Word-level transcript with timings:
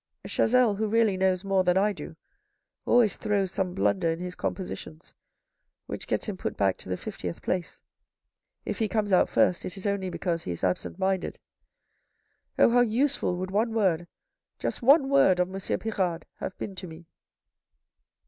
Chazel, 0.25 0.77
who 0.77 0.87
really 0.87 1.15
knows 1.15 1.43
more 1.45 1.63
than 1.63 1.77
I 1.77 1.93
do, 1.93 2.15
always 2.87 3.17
throws 3.17 3.51
some 3.51 3.75
blunder 3.75 4.09
in 4.09 4.19
his 4.19 4.33
compositions 4.33 5.13
which 5.85 6.07
gets 6.07 6.25
him 6.25 6.37
put 6.37 6.57
back 6.57 6.77
to 6.77 6.89
the 6.89 6.97
fiftieth 6.97 7.43
place. 7.43 7.83
If 8.65 8.79
he 8.79 8.87
comes 8.87 9.13
out 9.13 9.29
first, 9.29 9.63
it 9.63 9.77
is 9.77 9.85
only 9.85 10.09
because 10.09 10.41
he 10.45 10.51
is 10.53 10.63
absent 10.63 10.97
minded. 10.97 11.37
O 12.57 12.71
how 12.71 12.81
useful 12.81 13.37
would 13.37 13.51
one 13.51 13.75
word, 13.75 14.07
just 14.57 14.81
one 14.81 15.07
word, 15.07 15.39
of 15.39 15.49
M. 15.53 15.59
Pirard, 15.79 16.23
have 16.37 16.57
been 16.57 16.73
to 16.77 16.87
me." 16.87 17.05